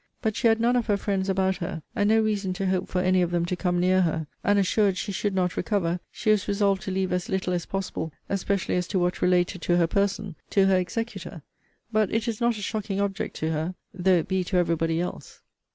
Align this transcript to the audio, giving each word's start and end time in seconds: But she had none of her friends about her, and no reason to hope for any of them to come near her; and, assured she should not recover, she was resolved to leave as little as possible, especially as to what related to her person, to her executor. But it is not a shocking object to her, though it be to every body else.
But 0.23 0.35
she 0.35 0.47
had 0.47 0.59
none 0.59 0.75
of 0.75 0.87
her 0.87 0.97
friends 0.97 1.29
about 1.29 1.57
her, 1.57 1.83
and 1.95 2.09
no 2.09 2.19
reason 2.21 2.53
to 2.53 2.65
hope 2.65 2.87
for 2.87 3.01
any 3.01 3.21
of 3.21 3.29
them 3.29 3.45
to 3.45 3.55
come 3.55 3.79
near 3.79 4.01
her; 4.01 4.25
and, 4.43 4.57
assured 4.57 4.97
she 4.97 5.11
should 5.11 5.35
not 5.35 5.55
recover, 5.55 5.99
she 6.09 6.31
was 6.31 6.47
resolved 6.47 6.81
to 6.81 6.91
leave 6.91 7.13
as 7.13 7.29
little 7.29 7.53
as 7.53 7.67
possible, 7.67 8.11
especially 8.27 8.77
as 8.77 8.87
to 8.87 8.97
what 8.97 9.21
related 9.21 9.61
to 9.61 9.77
her 9.77 9.85
person, 9.85 10.35
to 10.49 10.65
her 10.65 10.75
executor. 10.77 11.43
But 11.91 12.11
it 12.11 12.27
is 12.27 12.41
not 12.41 12.57
a 12.57 12.63
shocking 12.63 12.99
object 12.99 13.35
to 13.41 13.51
her, 13.51 13.75
though 13.93 14.15
it 14.17 14.27
be 14.27 14.43
to 14.45 14.57
every 14.57 14.75
body 14.75 14.99
else. 14.99 15.43